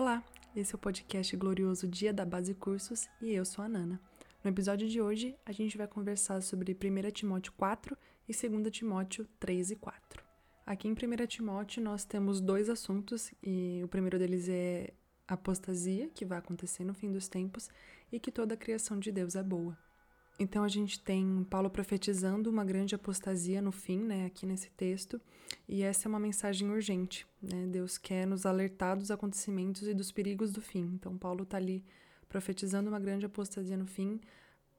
[0.00, 0.24] Olá,
[0.56, 4.00] esse é o podcast glorioso Dia da Base Cursos e eu sou a Nana.
[4.42, 7.94] No episódio de hoje, a gente vai conversar sobre 1 Timóteo 4
[8.26, 10.24] e 2 Timóteo 3 e 4.
[10.64, 14.94] Aqui em 1 Timóteo nós temos dois assuntos e o primeiro deles é
[15.28, 17.68] apostasia, que vai acontecer no fim dos tempos,
[18.10, 19.76] e que toda a criação de Deus é boa.
[20.42, 25.20] Então a gente tem Paulo profetizando uma grande apostasia no fim, né, aqui nesse texto,
[25.68, 27.66] e essa é uma mensagem urgente, né?
[27.66, 30.92] Deus quer nos alertar dos acontecimentos e dos perigos do fim.
[30.94, 31.84] Então Paulo está ali
[32.26, 34.18] profetizando uma grande apostasia no fim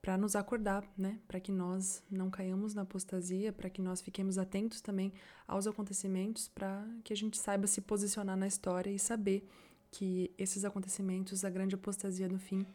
[0.02, 4.40] para nos acordar, né, para que nós não caiamos na apostasia, para que nós fiquemos
[4.40, 5.14] atentos também
[5.48, 9.48] aos acontecimentos, para que a gente saiba se posicionar na história e saber
[9.92, 12.66] que esses acontecimentos, a grande apostasia no fim,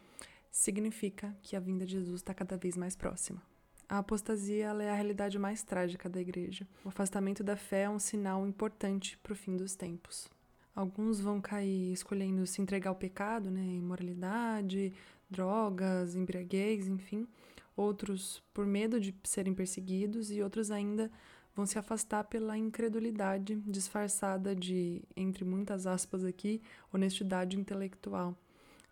[0.56, 3.42] significa que a vinda de Jesus está cada vez mais próxima.
[3.86, 6.66] A apostasia é a realidade mais trágica da igreja.
[6.82, 10.26] O afastamento da fé é um sinal importante para o fim dos tempos.
[10.74, 14.94] Alguns vão cair escolhendo se entregar ao pecado, né, imoralidade,
[15.28, 17.28] drogas, embriaguez, enfim.
[17.76, 21.10] Outros por medo de serem perseguidos e outros ainda
[21.54, 28.34] vão se afastar pela incredulidade disfarçada de, entre muitas aspas aqui, honestidade intelectual.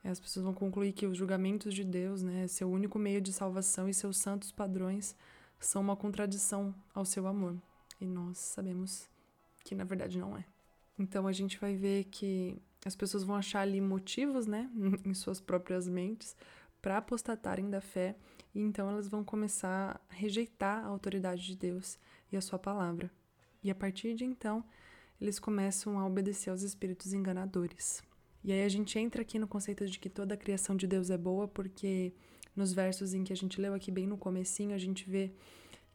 [0.05, 3.33] É, as pessoas vão concluir que os julgamentos de Deus, né, seu único meio de
[3.33, 5.17] salvação e seus santos padrões
[5.59, 7.57] são uma contradição ao seu amor.
[7.99, 9.09] E nós sabemos
[9.65, 10.45] que na verdade não é.
[10.99, 14.71] Então a gente vai ver que as pessoas vão achar ali motivos, né,
[15.07, 16.37] em suas próprias mentes,
[16.83, 18.15] para apostatarem da fé,
[18.55, 21.99] e então elas vão começar a rejeitar a autoridade de Deus
[22.31, 23.11] e a sua palavra.
[23.63, 24.63] E a partir de então,
[25.19, 28.03] eles começam a obedecer aos espíritos enganadores.
[28.45, 31.09] E aí a gente entra aqui no conceito de que toda a criação de Deus
[31.09, 32.13] é boa, porque
[32.55, 35.33] nos versos em que a gente leu aqui bem no comecinho, a gente vê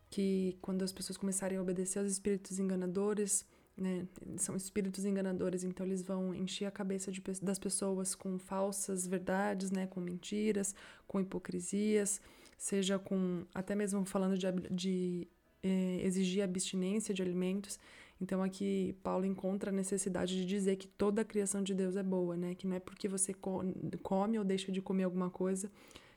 [0.10, 3.46] que quando as pessoas começarem a obedecer aos espíritos enganadores,
[3.78, 9.06] né, são espíritos enganadores, então eles vão encher a cabeça de, das pessoas com falsas
[9.06, 10.74] verdades, né, com mentiras,
[11.08, 12.20] com hipocrisias,
[12.58, 15.28] seja com até mesmo falando de, de
[15.64, 17.80] eh, exigir abstinência de alimentos.
[18.22, 22.04] Então aqui Paulo encontra a necessidade de dizer que toda a criação de Deus é
[22.04, 22.56] boa, né?
[22.56, 25.72] Que não é porque você come ou deixa de comer alguma coisa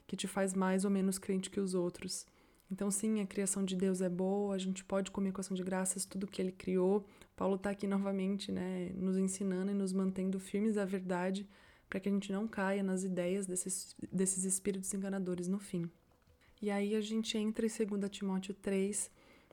[0.06, 2.26] que te faz mais ou menos crente que os outros.
[2.70, 5.62] Então, sim, a criação de Deus é boa, a gente pode comer com ação de
[5.62, 7.06] graças tudo que ele criou.
[7.36, 11.46] Paulo está aqui novamente, né, nos ensinando e nos mantendo firmes à verdade
[11.86, 15.90] para que a gente não caia nas ideias desses, desses espíritos enganadores no fim.
[16.62, 19.10] E aí a gente entra em 2 Timóteo 3,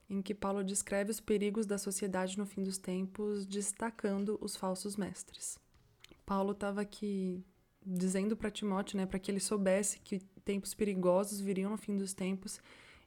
[0.09, 4.95] em que Paulo descreve os perigos da sociedade no fim dos tempos, destacando os falsos
[4.95, 5.59] mestres.
[6.25, 7.43] Paulo estava aqui
[7.85, 12.13] dizendo para Timóteo, né, para que ele soubesse que tempos perigosos viriam no fim dos
[12.13, 12.59] tempos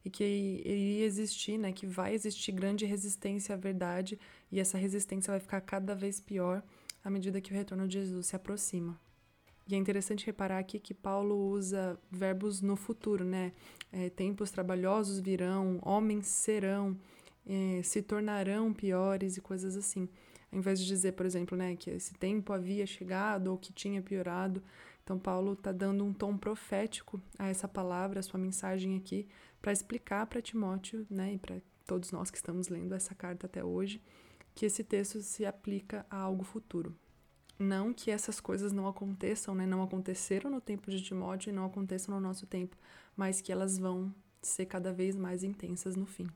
[0.04, 4.18] e que iria existir, né, que vai existir grande resistência à verdade
[4.50, 6.62] e essa resistência vai ficar cada vez pior
[7.04, 8.98] à medida que o retorno de Jesus se aproxima.
[9.68, 13.52] E é interessante reparar aqui que Paulo usa verbos no futuro, né?
[13.92, 16.96] É, tempos trabalhosos virão, homens serão,
[17.46, 20.08] é, se tornarão piores e coisas assim.
[20.50, 24.02] Ao invés de dizer, por exemplo, né, que esse tempo havia chegado ou que tinha
[24.02, 24.62] piorado.
[25.02, 29.26] Então, Paulo está dando um tom profético a essa palavra, a sua mensagem aqui,
[29.60, 33.64] para explicar para Timóteo, né, e para todos nós que estamos lendo essa carta até
[33.64, 34.00] hoje,
[34.54, 36.94] que esse texto se aplica a algo futuro.
[37.62, 39.64] Não que essas coisas não aconteçam, né?
[39.64, 42.76] Não aconteceram no tempo de Timóteo e não aconteçam no nosso tempo,
[43.16, 44.12] mas que elas vão
[44.42, 46.26] ser cada vez mais intensas no fim.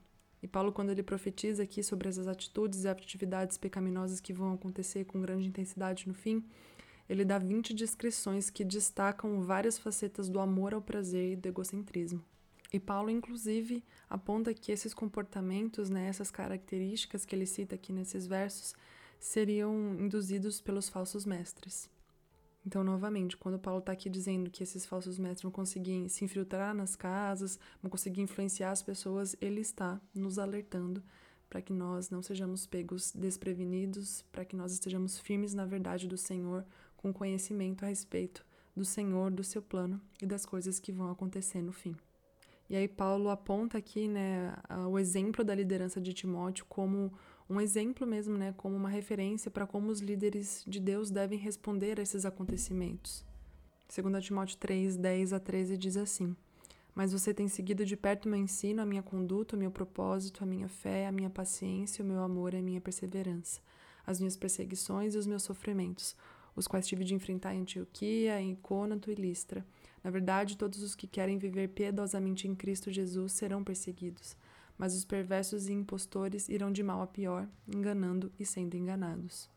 [0.41, 5.03] E Paulo, quando ele profetiza aqui sobre essas atitudes e atividades pecaminosas que vão acontecer
[5.03, 6.45] com grande intensidade no fim,
[7.09, 12.23] ele dá 20 descrições que destacam várias facetas do amor ao prazer e do egocentrismo.
[12.71, 18.27] E Paulo, inclusive, aponta que esses comportamentos, né, essas características que ele cita aqui nesses
[18.27, 18.73] versos,
[19.19, 21.89] seriam induzidos pelos falsos mestres.
[22.65, 26.75] Então, novamente, quando Paulo está aqui dizendo que esses falsos mestres vão conseguir se infiltrar
[26.75, 31.01] nas casas, vão conseguir influenciar as pessoas, ele está nos alertando
[31.49, 36.17] para que nós não sejamos pegos desprevenidos, para que nós estejamos firmes na verdade do
[36.17, 36.65] Senhor,
[36.97, 38.45] com conhecimento a respeito
[38.75, 41.95] do Senhor, do seu plano e das coisas que vão acontecer no fim.
[42.69, 44.53] E aí Paulo aponta aqui, né,
[44.89, 47.13] o exemplo da liderança de Timóteo como
[47.49, 51.97] um exemplo mesmo, né, como uma referência para como os líderes de Deus devem responder
[51.97, 53.25] a esses acontecimentos.
[53.87, 56.35] 2 Timóteo 3, 10 a 13 diz assim:
[56.93, 60.43] Mas você tem seguido de perto o meu ensino, a minha conduta, o meu propósito,
[60.43, 63.61] a minha fé, a minha paciência, o meu amor e a minha perseverança,
[64.05, 66.17] as minhas perseguições e os meus sofrimentos,
[66.53, 69.65] os quais tive de enfrentar em Antioquia, em Cônato e Listra.
[70.03, 74.35] Na verdade, todos os que querem viver piedosamente em Cristo Jesus serão perseguidos
[74.77, 79.49] mas os perversos e impostores irão de mal a pior, enganando e sendo enganados.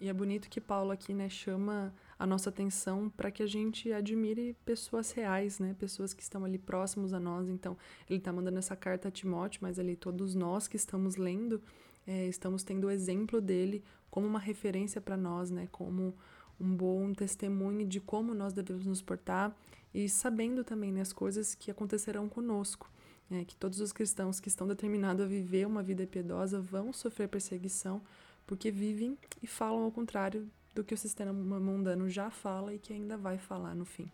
[0.00, 3.92] E é bonito que Paulo aqui né, chama a nossa atenção para que a gente
[3.92, 5.76] admire pessoas reais, né?
[5.78, 7.48] Pessoas que estão ali próximos a nós.
[7.48, 7.76] Então,
[8.10, 11.62] ele está mandando essa carta a Timóteo, mas ali todos nós que estamos lendo,
[12.04, 15.68] é, estamos tendo o exemplo dele como uma referência para nós, né?
[15.70, 16.16] Como
[16.60, 19.56] um bom testemunho de como nós devemos nos portar
[19.94, 22.90] e sabendo também né, as coisas que acontecerão conosco.
[23.30, 27.28] Né, que todos os cristãos que estão determinados a viver uma vida piedosa vão sofrer
[27.28, 28.02] perseguição
[28.46, 32.92] porque vivem e falam ao contrário do que o sistema mundano já fala e que
[32.92, 34.10] ainda vai falar no fim.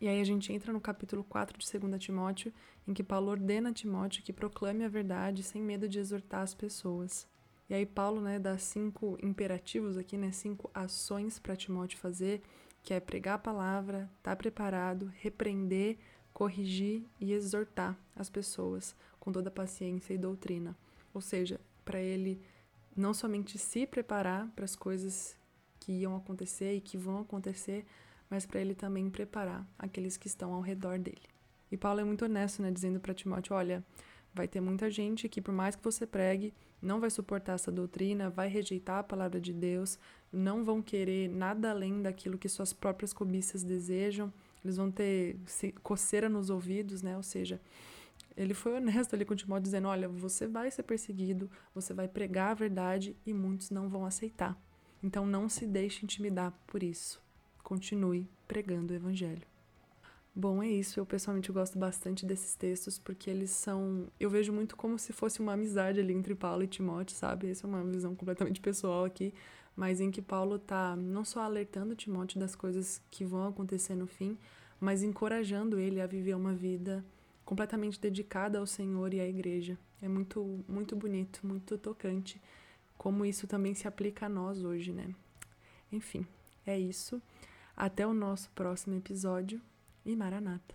[0.00, 2.52] E aí a gente entra no capítulo 4 de 2 Timóteo,
[2.88, 6.54] em que Paulo ordena a Timóteo que proclame a verdade sem medo de exortar as
[6.54, 7.28] pessoas.
[7.68, 12.42] E aí Paulo, né, dá cinco imperativos aqui, né, cinco ações para Timóteo fazer,
[12.82, 15.98] que é pregar a palavra, estar tá preparado, repreender,
[16.32, 20.76] corrigir e exortar as pessoas com toda paciência e doutrina.
[21.12, 22.40] Ou seja, para ele
[22.96, 25.36] não somente se preparar para as coisas
[25.78, 27.84] que iam acontecer e que vão acontecer,
[28.28, 31.22] mas para ele também preparar aqueles que estão ao redor dele.
[31.70, 33.84] E Paulo é muito honesto, né, dizendo para Timóteo: olha,
[34.34, 38.30] vai ter muita gente que, por mais que você pregue, não vai suportar essa doutrina,
[38.30, 39.98] vai rejeitar a palavra de Deus,
[40.32, 44.32] não vão querer nada além daquilo que suas próprias cobiças desejam,
[44.64, 45.38] eles vão ter
[45.82, 47.16] coceira nos ouvidos, né?
[47.16, 47.60] Ou seja,
[48.36, 52.50] ele foi honesto ali com Timóteo, dizendo: olha, você vai ser perseguido, você vai pregar
[52.50, 54.60] a verdade e muitos não vão aceitar.
[55.02, 57.22] Então não se deixe intimidar por isso.
[57.62, 59.46] Continue pregando o evangelho.
[60.34, 61.00] Bom, é isso.
[61.00, 64.06] Eu pessoalmente gosto bastante desses textos porque eles são.
[64.18, 67.50] Eu vejo muito como se fosse uma amizade ali entre Paulo e Timóteo, sabe?
[67.50, 69.34] Essa é uma visão completamente pessoal aqui,
[69.80, 74.06] mas em que Paulo tá não só alertando Timóteo das coisas que vão acontecer no
[74.06, 74.36] fim,
[74.78, 77.02] mas encorajando ele a viver uma vida
[77.46, 79.78] completamente dedicada ao Senhor e à igreja.
[80.02, 82.38] É muito, muito bonito, muito tocante
[82.98, 85.14] como isso também se aplica a nós hoje, né?
[85.90, 86.26] Enfim,
[86.66, 87.18] é isso.
[87.74, 89.62] Até o nosso próximo episódio
[90.04, 90.74] e Maranata.